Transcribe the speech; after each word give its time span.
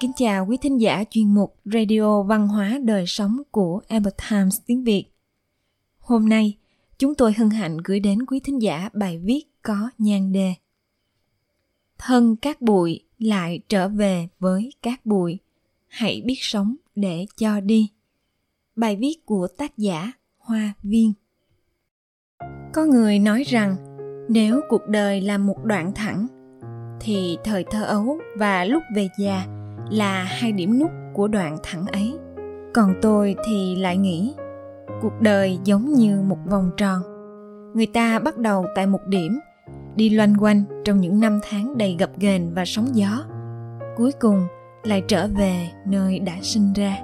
Kính 0.00 0.12
chào 0.16 0.46
quý 0.46 0.56
thính 0.56 0.80
giả 0.80 1.04
chuyên 1.10 1.34
mục 1.34 1.56
Radio 1.64 2.22
Văn 2.22 2.48
hóa 2.48 2.78
Đời 2.84 3.04
Sống 3.06 3.42
của 3.50 3.80
Epoch 3.88 4.14
Times 4.30 4.60
tiếng 4.66 4.84
Việt. 4.84 5.04
Hôm 5.98 6.28
nay, 6.28 6.58
chúng 6.98 7.14
tôi 7.14 7.32
hân 7.32 7.50
hạnh 7.50 7.76
gửi 7.84 8.00
đến 8.00 8.26
quý 8.26 8.40
thính 8.40 8.62
giả 8.62 8.88
bài 8.92 9.18
viết 9.18 9.42
có 9.62 9.90
nhan 9.98 10.32
đề 10.32 10.54
Thân 11.98 12.36
các 12.36 12.60
bụi 12.60 13.00
lại 13.18 13.60
trở 13.68 13.88
về 13.88 14.28
với 14.38 14.72
các 14.82 15.06
bụi, 15.06 15.38
hãy 15.86 16.22
biết 16.24 16.38
sống 16.40 16.76
để 16.94 17.26
cho 17.36 17.60
đi. 17.60 17.90
Bài 18.76 18.96
viết 18.96 19.26
của 19.26 19.48
tác 19.56 19.78
giả 19.78 20.12
Hoa 20.38 20.74
Viên 20.82 21.12
Có 22.72 22.84
người 22.84 23.18
nói 23.18 23.42
rằng 23.42 23.76
nếu 24.28 24.60
cuộc 24.68 24.86
đời 24.88 25.20
là 25.20 25.38
một 25.38 25.64
đoạn 25.64 25.92
thẳng 25.94 26.26
thì 27.00 27.38
thời 27.44 27.64
thơ 27.70 27.84
ấu 27.84 28.18
và 28.36 28.64
lúc 28.64 28.82
về 28.94 29.08
già 29.18 29.57
là 29.90 30.22
hai 30.22 30.52
điểm 30.52 30.78
nút 30.78 30.90
của 31.12 31.28
đoạn 31.28 31.56
thẳng 31.62 31.86
ấy. 31.86 32.18
Còn 32.74 32.94
tôi 33.02 33.36
thì 33.46 33.76
lại 33.76 33.96
nghĩ, 33.96 34.34
cuộc 35.02 35.20
đời 35.20 35.58
giống 35.64 35.92
như 35.92 36.22
một 36.22 36.38
vòng 36.46 36.70
tròn. 36.76 37.02
Người 37.74 37.86
ta 37.86 38.18
bắt 38.18 38.38
đầu 38.38 38.66
tại 38.74 38.86
một 38.86 39.06
điểm, 39.06 39.38
đi 39.96 40.10
loanh 40.10 40.34
quanh 40.40 40.64
trong 40.84 41.00
những 41.00 41.20
năm 41.20 41.40
tháng 41.50 41.78
đầy 41.78 41.96
gập 41.98 42.10
ghềnh 42.18 42.54
và 42.54 42.64
sóng 42.64 42.86
gió, 42.94 43.24
cuối 43.96 44.12
cùng 44.20 44.46
lại 44.84 45.02
trở 45.08 45.28
về 45.38 45.68
nơi 45.86 46.18
đã 46.18 46.34
sinh 46.42 46.72
ra. 46.72 46.96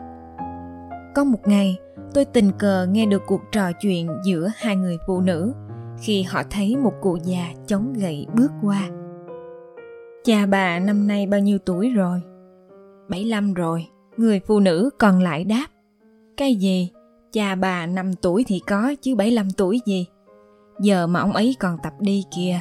Có 1.14 1.24
một 1.24 1.40
ngày, 1.44 1.78
tôi 2.14 2.24
tình 2.24 2.52
cờ 2.58 2.86
nghe 2.90 3.06
được 3.06 3.22
cuộc 3.26 3.40
trò 3.52 3.72
chuyện 3.80 4.08
giữa 4.24 4.50
hai 4.56 4.76
người 4.76 4.98
phụ 5.06 5.20
nữ 5.20 5.54
khi 5.98 6.22
họ 6.22 6.42
thấy 6.50 6.76
một 6.76 6.92
cụ 7.00 7.18
già 7.24 7.44
chống 7.66 7.92
gậy 7.92 8.26
bước 8.34 8.50
qua. 8.62 8.88
Cha 10.24 10.46
bà 10.46 10.78
năm 10.78 11.06
nay 11.06 11.26
bao 11.26 11.40
nhiêu 11.40 11.58
tuổi 11.58 11.90
rồi? 11.90 12.22
75 13.08 13.54
rồi, 13.54 13.86
người 14.16 14.40
phụ 14.46 14.60
nữ 14.60 14.90
còn 14.98 15.22
lại 15.22 15.44
đáp. 15.44 15.66
Cái 16.36 16.54
gì? 16.54 16.90
Cha 17.32 17.54
bà 17.54 17.86
5 17.86 18.12
tuổi 18.14 18.44
thì 18.46 18.60
có 18.66 18.94
chứ 19.02 19.14
75 19.14 19.50
tuổi 19.50 19.80
gì? 19.86 20.06
Giờ 20.80 21.06
mà 21.06 21.20
ông 21.20 21.32
ấy 21.32 21.56
còn 21.60 21.78
tập 21.82 21.92
đi 22.00 22.24
kìa. 22.36 22.60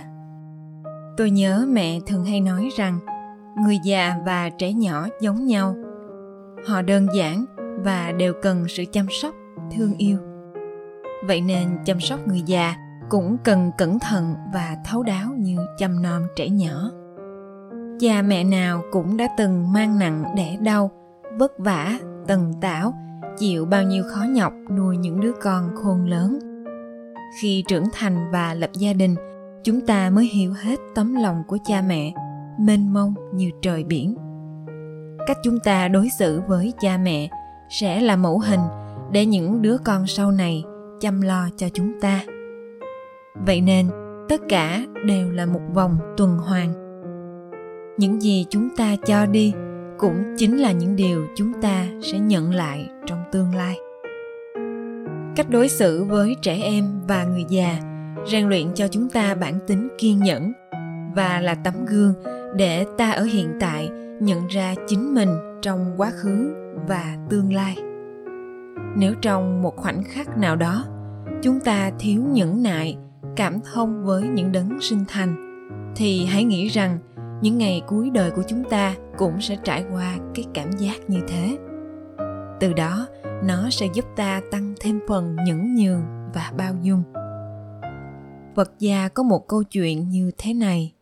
Tôi 1.17 1.31
nhớ 1.31 1.66
mẹ 1.69 2.00
thường 2.08 2.25
hay 2.25 2.41
nói 2.41 2.69
rằng 2.77 3.00
người 3.66 3.77
già 3.83 4.16
và 4.25 4.50
trẻ 4.50 4.73
nhỏ 4.73 5.08
giống 5.22 5.45
nhau. 5.45 5.75
Họ 6.67 6.81
đơn 6.81 7.07
giản 7.16 7.45
và 7.83 8.11
đều 8.11 8.33
cần 8.41 8.66
sự 8.67 8.83
chăm 8.91 9.05
sóc, 9.22 9.35
thương 9.78 9.94
yêu. 9.97 10.17
Vậy 11.28 11.41
nên 11.41 11.67
chăm 11.85 12.00
sóc 12.00 12.28
người 12.28 12.41
già 12.45 12.75
cũng 13.09 13.38
cần 13.44 13.72
cẩn 13.78 14.00
thận 14.00 14.35
và 14.53 14.78
thấu 14.85 15.03
đáo 15.03 15.33
như 15.38 15.57
chăm 15.78 16.02
nom 16.02 16.22
trẻ 16.35 16.50
nhỏ 16.50 16.91
cha 18.03 18.21
mẹ 18.21 18.43
nào 18.43 18.83
cũng 18.91 19.17
đã 19.17 19.27
từng 19.37 19.73
mang 19.73 19.99
nặng 19.99 20.23
đẻ 20.35 20.57
đau, 20.61 20.91
vất 21.39 21.59
vả, 21.59 21.99
tần 22.27 22.53
tảo, 22.61 22.93
chịu 23.37 23.65
bao 23.65 23.83
nhiêu 23.83 24.03
khó 24.07 24.21
nhọc 24.23 24.53
nuôi 24.77 24.97
những 24.97 25.19
đứa 25.19 25.31
con 25.41 25.69
khôn 25.75 26.05
lớn. 26.05 26.39
Khi 27.41 27.63
trưởng 27.67 27.83
thành 27.93 28.31
và 28.31 28.53
lập 28.53 28.69
gia 28.73 28.93
đình, 28.93 29.15
chúng 29.63 29.81
ta 29.81 30.09
mới 30.09 30.25
hiểu 30.25 30.53
hết 30.53 30.79
tấm 30.95 31.15
lòng 31.15 31.43
của 31.47 31.57
cha 31.65 31.83
mẹ, 31.87 32.13
mênh 32.59 32.93
mông 32.93 33.13
như 33.33 33.49
trời 33.61 33.83
biển. 33.83 34.15
Cách 35.27 35.38
chúng 35.43 35.59
ta 35.59 35.88
đối 35.88 36.09
xử 36.19 36.41
với 36.47 36.73
cha 36.79 36.97
mẹ 36.97 37.29
sẽ 37.69 38.01
là 38.01 38.15
mẫu 38.15 38.39
hình 38.39 38.61
để 39.11 39.25
những 39.25 39.61
đứa 39.61 39.77
con 39.77 40.07
sau 40.07 40.31
này 40.31 40.63
chăm 40.99 41.21
lo 41.21 41.49
cho 41.57 41.67
chúng 41.73 41.91
ta. 42.01 42.21
Vậy 43.45 43.61
nên, 43.61 43.89
tất 44.29 44.41
cả 44.49 44.85
đều 45.05 45.31
là 45.31 45.45
một 45.45 45.61
vòng 45.73 45.97
tuần 46.17 46.38
hoàn 46.38 46.82
những 47.97 48.22
gì 48.22 48.45
chúng 48.49 48.69
ta 48.77 48.95
cho 49.05 49.25
đi 49.25 49.53
cũng 49.97 50.23
chính 50.38 50.58
là 50.58 50.72
những 50.72 50.95
điều 50.95 51.27
chúng 51.36 51.53
ta 51.61 51.86
sẽ 52.02 52.19
nhận 52.19 52.53
lại 52.53 52.90
trong 53.06 53.23
tương 53.31 53.56
lai. 53.56 53.78
Cách 55.35 55.50
đối 55.50 55.69
xử 55.69 56.03
với 56.03 56.35
trẻ 56.41 56.59
em 56.63 57.01
và 57.07 57.23
người 57.23 57.45
già, 57.50 57.79
rèn 58.28 58.50
luyện 58.50 58.73
cho 58.75 58.88
chúng 58.88 59.09
ta 59.09 59.35
bản 59.35 59.59
tính 59.67 59.88
kiên 59.97 60.19
nhẫn 60.19 60.51
và 61.16 61.40
là 61.40 61.56
tấm 61.56 61.73
gương 61.85 62.13
để 62.56 62.85
ta 62.97 63.12
ở 63.12 63.23
hiện 63.23 63.47
tại 63.59 63.90
nhận 64.19 64.47
ra 64.47 64.75
chính 64.88 65.13
mình 65.13 65.29
trong 65.62 65.94
quá 65.97 66.12
khứ 66.16 66.53
và 66.88 67.17
tương 67.29 67.53
lai. 67.53 67.78
Nếu 68.97 69.13
trong 69.22 69.62
một 69.62 69.75
khoảnh 69.75 70.03
khắc 70.03 70.38
nào 70.38 70.56
đó, 70.56 70.85
chúng 71.41 71.59
ta 71.59 71.91
thiếu 72.00 72.22
nhẫn 72.22 72.63
nại, 72.63 72.97
cảm 73.35 73.59
thông 73.73 74.06
với 74.06 74.23
những 74.23 74.51
đấng 74.51 74.81
sinh 74.81 75.06
thành, 75.07 75.35
thì 75.96 76.25
hãy 76.25 76.44
nghĩ 76.44 76.67
rằng 76.67 76.97
những 77.43 77.57
ngày 77.57 77.81
cuối 77.87 78.09
đời 78.09 78.31
của 78.31 78.43
chúng 78.47 78.63
ta 78.69 78.95
cũng 79.17 79.41
sẽ 79.41 79.57
trải 79.63 79.85
qua 79.91 80.17
cái 80.35 80.45
cảm 80.53 80.71
giác 80.71 81.09
như 81.09 81.19
thế. 81.27 81.57
Từ 82.59 82.73
đó, 82.73 83.07
nó 83.43 83.69
sẽ 83.69 83.87
giúp 83.93 84.05
ta 84.15 84.41
tăng 84.51 84.73
thêm 84.79 84.99
phần 85.07 85.35
nhẫn 85.45 85.75
nhường 85.75 86.01
và 86.33 86.53
bao 86.57 86.75
dung. 86.81 87.03
Phật 88.55 88.71
gia 88.79 89.07
có 89.07 89.23
một 89.23 89.47
câu 89.47 89.63
chuyện 89.63 90.09
như 90.09 90.31
thế 90.37 90.53
này. 90.53 90.93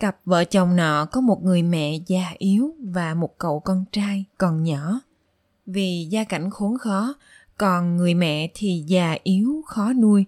Cặp 0.00 0.16
vợ 0.24 0.44
chồng 0.44 0.76
nọ 0.76 1.06
có 1.12 1.20
một 1.20 1.42
người 1.42 1.62
mẹ 1.62 1.98
già 2.06 2.34
yếu 2.38 2.74
và 2.92 3.14
một 3.14 3.38
cậu 3.38 3.60
con 3.60 3.84
trai 3.92 4.24
còn 4.38 4.62
nhỏ. 4.62 5.00
Vì 5.66 6.06
gia 6.10 6.24
cảnh 6.24 6.50
khốn 6.50 6.78
khó, 6.78 7.14
còn 7.58 7.96
người 7.96 8.14
mẹ 8.14 8.48
thì 8.54 8.84
già 8.86 9.16
yếu, 9.22 9.62
khó 9.66 9.92
nuôi. 9.92 10.24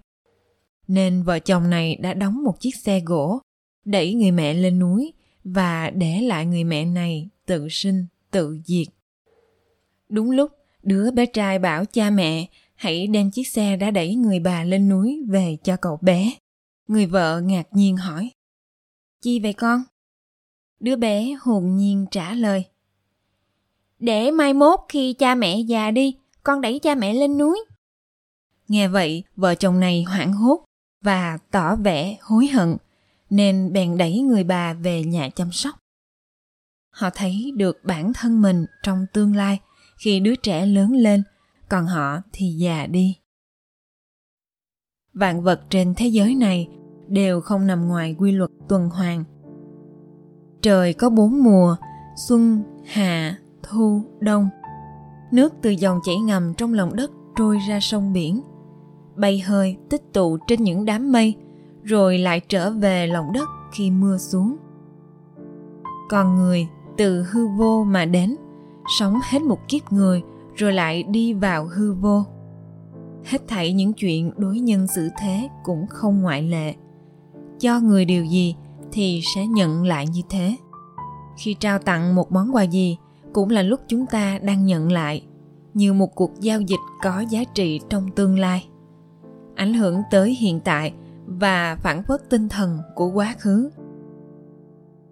Nên 0.88 1.22
vợ 1.22 1.38
chồng 1.38 1.71
này 1.71 1.97
đã 1.97 2.15
đóng 2.15 2.43
một 2.43 2.61
chiếc 2.61 2.76
xe 2.76 3.00
gỗ 3.00 3.41
đẩy 3.84 4.15
người 4.15 4.31
mẹ 4.31 4.55
lên 4.55 4.78
núi 4.78 5.12
và 5.45 5.91
để 5.91 6.21
lại 6.21 6.47
người 6.47 6.65
mẹ 6.65 6.84
này 6.84 7.28
tự 7.47 7.69
sinh, 7.71 8.06
tự 8.31 8.59
diệt. 8.65 8.87
Đúng 10.09 10.31
lúc, 10.31 10.50
đứa 10.83 11.11
bé 11.11 11.27
trai 11.27 11.59
bảo 11.59 11.84
cha 11.84 12.11
mẹ, 12.11 12.47
hãy 12.75 13.06
đem 13.06 13.31
chiếc 13.31 13.49
xe 13.49 13.77
đã 13.77 13.91
đẩy 13.91 14.15
người 14.15 14.39
bà 14.39 14.65
lên 14.65 14.89
núi 14.89 15.23
về 15.28 15.56
cho 15.65 15.77
cậu 15.77 15.99
bé. 16.03 16.33
Người 16.89 17.06
vợ 17.06 17.41
ngạc 17.41 17.67
nhiên 17.71 17.97
hỏi, 17.97 18.31
chi 19.23 19.41
vậy 19.41 19.53
con? 19.53 19.83
Đứa 20.81 20.97
bé 20.97 21.37
hồn 21.41 21.77
nhiên 21.77 22.06
trả 22.11 22.34
lời, 22.34 22.65
để 23.99 24.31
mai 24.31 24.55
mốt 24.55 24.81
khi 24.89 25.12
cha 25.12 25.34
mẹ 25.34 25.59
già 25.59 25.91
đi, 25.91 26.17
con 26.43 26.61
đẩy 26.61 26.78
cha 26.78 26.94
mẹ 26.94 27.15
lên 27.15 27.39
núi. 27.39 27.65
Nghe 28.69 28.89
vậy, 28.89 29.25
vợ 29.37 29.55
chồng 29.55 29.81
này 29.81 30.03
hoảng 30.03 30.33
hốt 30.33 30.65
và 31.00 31.39
tỏ 31.50 31.77
vẻ 31.77 32.17
hối 32.21 32.47
hận 32.47 32.77
nên 33.37 33.72
bèn 33.72 33.99
đẩy 33.99 34.21
người 34.21 34.45
bà 34.45 34.75
về 34.75 35.05
nhà 35.05 35.28
chăm 35.28 35.53
sóc. 35.53 35.75
Họ 36.91 37.11
thấy 37.15 37.53
được 37.56 37.77
bản 37.84 38.12
thân 38.15 38.43
mình 38.43 38.67
trong 38.83 39.06
tương 39.12 39.37
lai 39.37 39.61
khi 39.99 40.21
đứa 40.21 40.34
trẻ 40.37 40.67
lớn 40.67 40.93
lên, 40.93 41.22
còn 41.69 41.87
họ 41.87 42.21
thì 42.33 42.47
già 42.47 42.87
đi. 42.87 43.17
Vạn 45.12 45.43
vật 45.43 45.61
trên 45.71 45.94
thế 45.97 46.06
giới 46.06 46.34
này 46.34 46.69
đều 47.09 47.41
không 47.41 47.67
nằm 47.67 47.89
ngoài 47.89 48.17
quy 48.19 48.33
luật 48.33 48.50
tuần 48.69 48.91
hoàn. 48.91 49.25
Trời 50.62 50.94
có 50.94 51.11
bốn 51.11 51.43
mùa, 51.43 51.77
xuân, 52.28 52.62
hạ, 52.87 53.39
thu, 53.62 54.03
đông. 54.21 54.49
Nước 55.33 55.55
từ 55.62 55.71
dòng 55.71 56.00
chảy 56.05 56.17
ngầm 56.17 56.55
trong 56.55 56.73
lòng 56.73 56.97
đất 56.97 57.11
trôi 57.37 57.59
ra 57.69 57.81
sông 57.81 58.12
biển, 58.12 58.43
bay 59.17 59.41
hơi 59.41 59.77
tích 59.91 60.03
tụ 60.12 60.39
trên 60.47 60.62
những 60.62 60.84
đám 60.84 61.12
mây 61.12 61.37
rồi 61.84 62.19
lại 62.19 62.41
trở 62.41 62.71
về 62.71 63.06
lòng 63.06 63.33
đất 63.33 63.49
khi 63.72 63.91
mưa 63.91 64.19
xuống. 64.19 64.56
Con 66.11 66.37
người 66.37 66.69
từ 66.97 67.22
hư 67.22 67.47
vô 67.47 67.84
mà 67.84 68.05
đến, 68.05 68.37
sống 68.99 69.19
hết 69.31 69.43
một 69.43 69.69
kiếp 69.69 69.93
người 69.93 70.23
rồi 70.55 70.73
lại 70.73 71.03
đi 71.03 71.33
vào 71.33 71.69
hư 71.75 71.93
vô. 71.93 72.25
Hết 73.25 73.49
thảy 73.49 73.73
những 73.73 73.93
chuyện 73.93 74.33
đối 74.37 74.61
nhân 74.61 74.87
xử 74.87 75.09
thế 75.21 75.49
cũng 75.65 75.87
không 75.87 76.23
ngoại 76.23 76.43
lệ. 76.43 76.75
Cho 77.59 77.81
người 77.81 78.05
điều 78.05 78.25
gì 78.25 78.56
thì 78.93 79.20
sẽ 79.35 79.47
nhận 79.47 79.85
lại 79.85 80.06
như 80.06 80.20
thế. 80.31 80.56
Khi 81.38 81.55
trao 81.55 81.79
tặng 81.79 82.14
một 82.14 82.32
món 82.32 82.55
quà 82.55 82.62
gì 82.62 82.99
cũng 83.32 83.50
là 83.50 83.62
lúc 83.62 83.81
chúng 83.88 84.06
ta 84.06 84.38
đang 84.38 84.67
nhận 84.67 84.93
lại, 84.93 85.26
như 85.75 85.93
một 85.93 86.14
cuộc 86.14 86.31
giao 86.41 86.61
dịch 86.61 86.81
có 87.03 87.20
giá 87.20 87.44
trị 87.44 87.81
trong 87.88 88.11
tương 88.11 88.38
lai. 88.38 88.69
Ảnh 89.55 89.75
hưởng 89.75 90.03
tới 90.11 90.35
hiện 90.35 90.61
tại 90.61 90.93
và 91.41 91.77
phản 91.83 92.03
phất 92.03 92.31
tinh 92.31 92.49
thần 92.49 92.79
của 92.95 93.11
quá 93.11 93.35
khứ. 93.39 93.71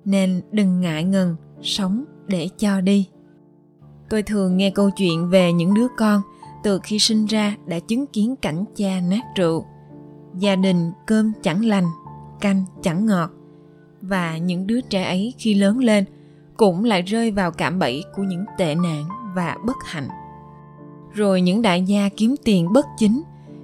Nên 0.04 0.42
đừng 0.50 0.80
ngại 0.80 1.04
ngần, 1.04 1.36
sống 1.62 2.04
để 2.26 2.48
cho 2.58 2.80
đi. 2.80 3.08
Tôi 4.10 4.22
thường 4.22 4.56
nghe 4.56 4.70
câu 4.70 4.90
chuyện 4.90 5.30
về 5.30 5.52
những 5.52 5.74
đứa 5.74 5.86
con 5.98 6.22
từ 6.62 6.80
khi 6.82 6.98
sinh 6.98 7.26
ra 7.26 7.56
đã 7.66 7.78
chứng 7.78 8.06
kiến 8.06 8.36
cảnh 8.36 8.64
cha 8.76 9.00
nát 9.10 9.22
rượu, 9.36 9.64
gia 10.38 10.56
đình 10.56 10.92
cơm 11.06 11.32
chẳng 11.42 11.64
lành, 11.64 11.86
canh 12.40 12.64
chẳng 12.82 13.06
ngọt, 13.06 13.30
và 14.00 14.38
những 14.38 14.66
đứa 14.66 14.80
trẻ 14.80 15.02
ấy 15.02 15.34
khi 15.38 15.54
lớn 15.54 15.78
lên 15.78 16.04
cũng 16.56 16.84
lại 16.84 17.02
rơi 17.02 17.30
vào 17.30 17.50
cạm 17.50 17.78
bẫy 17.78 18.04
của 18.16 18.22
những 18.22 18.44
tệ 18.58 18.74
nạn 18.74 19.04
và 19.34 19.56
bất 19.66 19.76
hạnh. 19.84 20.08
Rồi 21.12 21.40
những 21.40 21.62
đại 21.62 21.82
gia 21.82 22.08
kiếm 22.16 22.34
tiền 22.44 22.72
bất 22.72 22.86
chính 22.98 23.22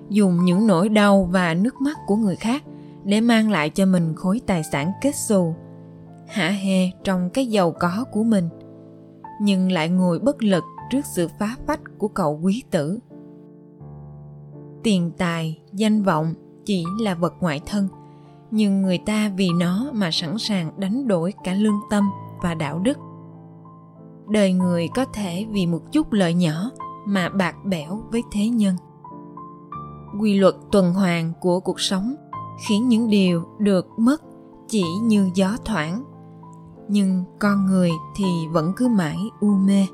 dùng 0.08 0.44
những 0.44 0.66
nỗi 0.66 0.88
đau 0.88 1.28
và 1.32 1.54
nước 1.54 1.80
mắt 1.80 1.98
của 2.06 2.16
người 2.16 2.36
khác 2.36 2.62
để 3.04 3.20
mang 3.20 3.50
lại 3.50 3.70
cho 3.70 3.86
mình 3.86 4.14
khối 4.16 4.40
tài 4.46 4.62
sản 4.72 4.92
kết 5.02 5.14
xù, 5.14 5.54
hả 6.26 6.48
hê 6.48 6.90
trong 7.04 7.30
cái 7.30 7.46
giàu 7.46 7.72
có 7.72 8.04
của 8.12 8.24
mình, 8.24 8.48
nhưng 9.40 9.72
lại 9.72 9.88
ngồi 9.88 10.18
bất 10.18 10.42
lực 10.42 10.64
trước 10.90 11.06
sự 11.14 11.28
phá 11.38 11.56
phách 11.66 11.80
của 11.98 12.08
cậu 12.08 12.40
quý 12.42 12.62
tử. 12.70 12.98
Tiền 14.82 15.10
tài, 15.18 15.60
danh 15.72 16.02
vọng 16.02 16.34
chỉ 16.64 16.84
là 17.00 17.14
vật 17.14 17.34
ngoại 17.40 17.60
thân, 17.66 17.88
nhưng 18.50 18.82
người 18.82 18.98
ta 18.98 19.32
vì 19.36 19.48
nó 19.60 19.90
mà 19.92 20.10
sẵn 20.10 20.38
sàng 20.38 20.72
đánh 20.76 21.08
đổi 21.08 21.32
cả 21.44 21.54
lương 21.54 21.80
tâm 21.90 22.10
và 22.42 22.54
đạo 22.54 22.78
đức. 22.78 22.98
Đời 24.28 24.52
người 24.52 24.88
có 24.94 25.04
thể 25.04 25.46
vì 25.50 25.66
một 25.66 25.92
chút 25.92 26.12
lợi 26.12 26.34
nhỏ 26.34 26.70
mà 27.06 27.28
bạc 27.28 27.56
bẽo 27.64 28.00
với 28.10 28.22
thế 28.32 28.48
nhân 28.48 28.76
quy 30.20 30.38
luật 30.38 30.54
tuần 30.72 30.92
hoàn 30.92 31.32
của 31.40 31.60
cuộc 31.60 31.80
sống, 31.80 32.14
khiến 32.68 32.88
những 32.88 33.10
điều 33.10 33.44
được 33.58 33.86
mất 33.98 34.22
chỉ 34.68 34.84
như 35.02 35.30
gió 35.34 35.56
thoảng. 35.64 36.04
Nhưng 36.88 37.24
con 37.38 37.66
người 37.66 37.90
thì 38.16 38.24
vẫn 38.52 38.72
cứ 38.76 38.88
mãi 38.88 39.16
u 39.40 39.48
mê. 39.48 39.86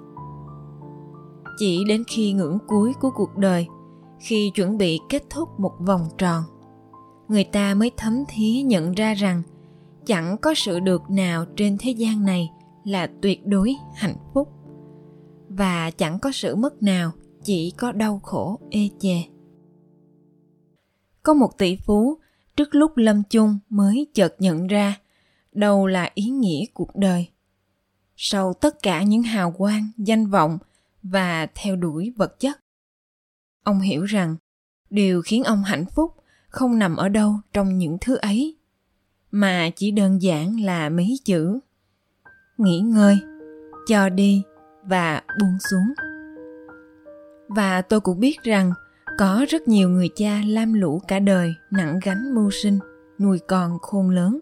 Chỉ 1.59 1.85
đến 1.89 2.05
khi 2.09 2.33
ngưỡng 2.33 2.59
cuối 2.67 2.93
của 3.01 3.11
cuộc 3.11 3.37
đời, 3.37 3.67
khi 4.19 4.51
chuẩn 4.55 4.79
bị 4.79 5.01
kết 5.09 5.23
thúc 5.31 5.61
một 5.61 5.73
vòng 5.87 6.09
tròn, 6.19 6.43
người 7.29 7.45
ta 7.45 7.75
mới 7.75 7.91
thấm 7.97 8.25
thía 8.29 8.63
nhận 8.63 8.93
ra 8.93 9.15
rằng 9.15 9.43
chẳng 10.07 10.37
có 10.43 10.55
sự 10.57 10.81
được 10.81 11.03
nào 11.11 11.45
trên 11.57 11.77
thế 11.81 11.91
gian 11.91 12.25
này 12.25 12.51
là 12.85 13.11
tuyệt 13.23 13.47
đối 13.47 13.75
hạnh 13.95 14.17
phúc. 14.35 14.49
Và 15.49 15.91
chẳng 15.91 16.19
có 16.19 16.31
sự 16.33 16.57
mất 16.57 16.83
nào 16.83 17.11
chỉ 17.43 17.73
có 17.79 17.93
đau 17.93 18.21
khổ, 18.23 18.59
ê 18.71 18.89
chề 18.99 19.23
có 21.25 21.35
một 21.35 21.59
tỷ 21.59 21.77
phú, 21.77 22.19
trước 22.57 22.75
lúc 22.75 22.97
lâm 22.97 23.23
chung 23.31 23.59
mới 23.69 24.07
chợt 24.15 24.35
nhận 24.39 24.67
ra 24.67 25.01
đâu 25.53 25.87
là 25.87 26.11
ý 26.15 26.25
nghĩa 26.25 26.65
cuộc 26.75 26.97
đời. 26.97 27.29
Sau 28.17 28.55
tất 28.55 28.83
cả 28.83 29.03
những 29.03 29.23
hào 29.23 29.53
quang, 29.53 29.91
danh 29.99 30.27
vọng 30.27 30.59
và 31.03 31.47
theo 31.55 31.77
đuổi 31.77 32.13
vật 32.17 32.41
chất, 32.41 32.61
ông 33.65 33.81
hiểu 33.81 34.05
rằng 34.05 34.37
điều 34.91 35.23
khiến 35.23 35.45
ông 35.45 35.63
hạnh 35.63 35.85
phúc 35.95 36.15
không 36.49 36.79
nằm 36.79 36.97
ở 36.97 37.09
đâu 37.09 37.35
trong 37.53 37.79
những 37.79 37.99
thứ 38.01 38.17
ấy, 38.17 38.57
mà 39.31 39.71
chỉ 39.77 39.91
đơn 39.91 40.23
giản 40.23 40.61
là 40.61 40.89
mấy 40.89 41.15
chữ. 41.25 41.59
Nghỉ 42.59 42.81
ngơi, 42.81 43.19
cho 43.89 44.09
đi 44.09 44.43
và 44.85 45.23
buông 45.41 45.59
xuống. 45.71 45.95
Và 47.49 47.83
tôi 47.83 48.01
cũng 48.01 48.21
biết 48.21 48.43
rằng 48.43 48.73
có 49.19 49.45
rất 49.49 49.69
nhiều 49.69 49.89
người 49.89 50.09
cha 50.17 50.41
lam 50.47 50.73
lũ 50.73 51.01
cả 51.09 51.19
đời, 51.19 51.55
nặng 51.71 52.01
gánh 52.05 52.35
mưu 52.35 52.51
sinh, 52.51 52.79
nuôi 53.19 53.39
con 53.49 53.79
khôn 53.83 54.11
lớn. 54.11 54.39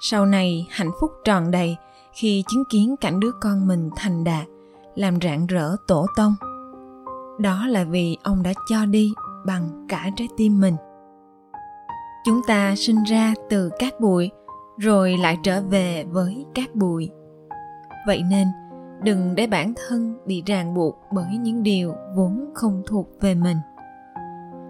Sau 0.00 0.26
này 0.26 0.66
hạnh 0.70 0.90
phúc 1.00 1.10
tròn 1.24 1.50
đầy 1.50 1.76
khi 2.12 2.44
chứng 2.48 2.64
kiến 2.70 2.96
cảnh 3.00 3.20
đứa 3.20 3.30
con 3.40 3.66
mình 3.66 3.90
thành 3.96 4.24
đạt 4.24 4.46
làm 4.94 5.20
rạng 5.20 5.46
rỡ 5.46 5.76
tổ 5.88 6.06
tông. 6.16 6.34
Đó 7.40 7.66
là 7.66 7.84
vì 7.84 8.16
ông 8.22 8.42
đã 8.42 8.52
cho 8.68 8.86
đi 8.86 9.12
bằng 9.46 9.86
cả 9.88 10.10
trái 10.16 10.28
tim 10.36 10.60
mình. 10.60 10.76
Chúng 12.24 12.40
ta 12.46 12.74
sinh 12.76 13.02
ra 13.02 13.34
từ 13.50 13.70
cát 13.78 14.00
bụi, 14.00 14.30
rồi 14.78 15.16
lại 15.16 15.38
trở 15.42 15.62
về 15.62 16.04
với 16.10 16.46
cát 16.54 16.74
bụi. 16.74 17.10
Vậy 18.06 18.22
nên 18.30 18.46
đừng 19.04 19.34
để 19.34 19.46
bản 19.46 19.74
thân 19.76 20.18
bị 20.26 20.42
ràng 20.46 20.74
buộc 20.74 20.98
bởi 21.12 21.36
những 21.40 21.62
điều 21.62 21.94
vốn 22.14 22.50
không 22.54 22.82
thuộc 22.86 23.08
về 23.20 23.34
mình. 23.34 23.56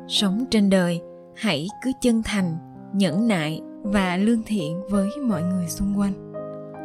Sống 0.08 0.44
trên 0.50 0.70
đời, 0.70 1.00
hãy 1.36 1.68
cứ 1.82 1.92
chân 2.00 2.22
thành, 2.22 2.56
nhẫn 2.92 3.28
nại 3.28 3.60
và 3.82 4.16
lương 4.16 4.42
thiện 4.46 4.80
với 4.90 5.08
mọi 5.28 5.42
người 5.42 5.68
xung 5.68 5.98
quanh. 5.98 6.32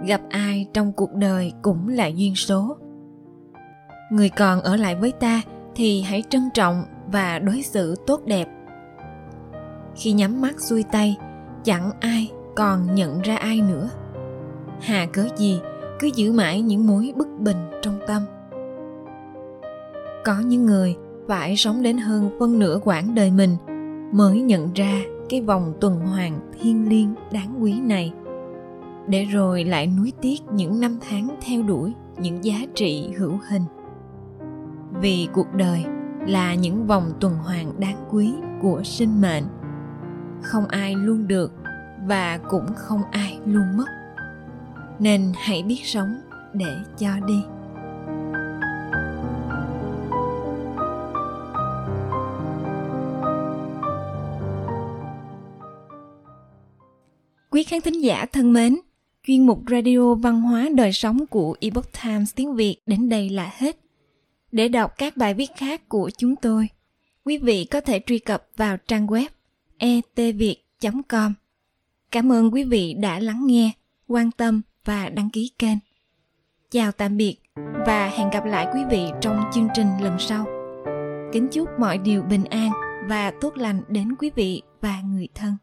Gặp 0.05 0.21
ai 0.29 0.67
trong 0.73 0.93
cuộc 0.93 1.13
đời 1.13 1.53
cũng 1.61 1.87
là 1.87 2.05
duyên 2.05 2.35
số. 2.35 2.77
Người 4.11 4.29
còn 4.29 4.61
ở 4.61 4.75
lại 4.75 4.95
với 4.95 5.11
ta 5.11 5.41
thì 5.75 6.01
hãy 6.01 6.23
trân 6.29 6.49
trọng 6.53 6.83
và 7.11 7.39
đối 7.39 7.61
xử 7.61 7.95
tốt 8.07 8.21
đẹp. 8.25 8.47
Khi 9.95 10.11
nhắm 10.11 10.41
mắt 10.41 10.59
xuôi 10.59 10.83
tay, 10.83 11.17
chẳng 11.63 11.91
ai 11.99 12.31
còn 12.55 12.95
nhận 12.95 13.21
ra 13.21 13.37
ai 13.37 13.61
nữa. 13.61 13.89
Hà 14.81 15.05
cớ 15.13 15.27
gì 15.37 15.61
cứ 15.99 16.09
giữ 16.15 16.31
mãi 16.31 16.61
những 16.61 16.87
mối 16.87 17.13
bất 17.15 17.27
bình 17.39 17.57
trong 17.81 17.99
tâm. 18.07 18.21
Có 20.25 20.39
những 20.39 20.65
người 20.65 20.95
phải 21.27 21.55
sống 21.55 21.83
đến 21.83 21.97
hơn 21.97 22.29
phân 22.39 22.59
nửa 22.59 22.79
quãng 22.83 23.15
đời 23.15 23.31
mình 23.31 23.57
mới 24.11 24.41
nhận 24.41 24.73
ra 24.73 25.01
cái 25.29 25.41
vòng 25.41 25.73
tuần 25.81 25.99
hoàn 25.99 26.39
thiên 26.61 26.89
liêng 26.89 27.15
đáng 27.31 27.63
quý 27.63 27.79
này, 27.79 28.13
để 29.07 29.25
rồi 29.25 29.63
lại 29.63 29.87
nuối 29.97 30.13
tiếc 30.21 30.37
những 30.51 30.79
năm 30.79 30.99
tháng 31.09 31.35
theo 31.41 31.61
đuổi 31.61 31.93
những 32.17 32.43
giá 32.43 32.55
trị 32.75 33.09
hữu 33.17 33.39
hình. 33.49 33.63
Vì 35.01 35.27
cuộc 35.33 35.53
đời 35.53 35.85
là 36.27 36.55
những 36.55 36.87
vòng 36.87 37.11
tuần 37.19 37.33
hoàn 37.33 37.79
đáng 37.79 38.05
quý 38.11 38.33
của 38.61 38.81
sinh 38.83 39.21
mệnh, 39.21 39.43
không 40.41 40.67
ai 40.67 40.95
luôn 40.95 41.27
được 41.27 41.51
và 42.07 42.39
cũng 42.49 42.65
không 42.75 43.01
ai 43.11 43.39
luôn 43.45 43.77
mất 43.77 43.85
nên 44.99 45.31
hãy 45.35 45.63
biết 45.63 45.81
sống 45.83 46.21
để 46.53 46.75
cho 46.99 47.09
đi 47.27 47.41
Quý 57.57 57.63
khán 57.63 57.81
thính 57.81 58.03
giả 58.03 58.25
thân 58.25 58.53
mến, 58.53 58.77
chuyên 59.27 59.45
mục 59.45 59.59
radio 59.69 60.13
văn 60.13 60.41
hóa 60.41 60.69
đời 60.75 60.93
sống 60.93 61.25
của 61.27 61.55
Epoch 61.61 61.91
Times 62.03 62.35
tiếng 62.35 62.55
Việt 62.55 62.77
đến 62.85 63.09
đây 63.09 63.29
là 63.29 63.51
hết. 63.57 63.79
Để 64.51 64.67
đọc 64.67 64.91
các 64.97 65.17
bài 65.17 65.33
viết 65.33 65.49
khác 65.55 65.89
của 65.89 66.09
chúng 66.17 66.35
tôi, 66.35 66.69
quý 67.25 67.37
vị 67.37 67.65
có 67.65 67.81
thể 67.81 67.99
truy 68.05 68.19
cập 68.19 68.47
vào 68.57 68.77
trang 68.87 69.07
web 69.07 69.27
etviet.com. 69.77 71.33
Cảm 72.11 72.31
ơn 72.31 72.53
quý 72.53 72.63
vị 72.63 72.93
đã 72.93 73.19
lắng 73.19 73.47
nghe, 73.47 73.71
quan 74.07 74.31
tâm 74.31 74.61
và 74.87 75.09
đăng 75.09 75.29
ký 75.29 75.51
kênh. 75.59 75.77
Chào 76.71 76.91
tạm 76.91 77.17
biệt 77.17 77.37
và 77.87 78.09
hẹn 78.09 78.29
gặp 78.29 78.45
lại 78.45 78.67
quý 78.73 78.81
vị 78.89 79.05
trong 79.21 79.43
chương 79.53 79.67
trình 79.73 79.87
lần 80.01 80.19
sau. 80.19 80.45
Kính 81.33 81.47
chúc 81.51 81.69
mọi 81.79 81.97
điều 81.97 82.23
bình 82.23 82.43
an 82.43 82.71
và 83.09 83.31
tốt 83.41 83.57
lành 83.57 83.81
đến 83.87 84.15
quý 84.19 84.31
vị 84.35 84.61
và 84.81 85.01
người 85.01 85.27
thân. 85.35 85.57